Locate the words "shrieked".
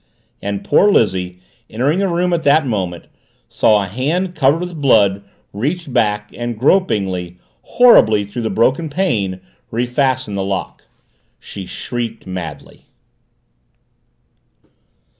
11.67-12.25